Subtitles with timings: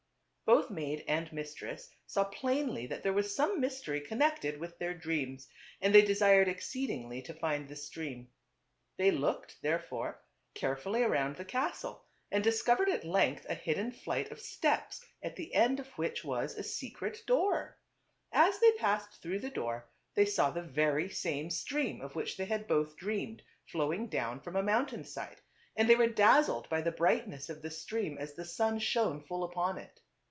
[0.57, 5.47] Both maid and mistress saw plainly that there was some mystery connected with their dreams,
[5.79, 8.27] and they desired exceedingly to find the stream.
[8.97, 10.19] They looked, therefore,
[10.53, 15.53] carefully around the castle and discovered at length a hidden flight of steps at the
[15.55, 17.77] end of which was a secret door.
[18.33, 18.73] As iji TWO BROTHERS.
[18.73, 18.81] 285 they
[19.13, 22.97] passed through the door they saw the very same stream of which they had both
[22.97, 25.39] dreamed, flowing down from a mountain side;
[25.77, 28.43] and they ^ were dazzled by the brightness fr 4 of the stream as the
[28.43, 30.01] sun shone full upon it.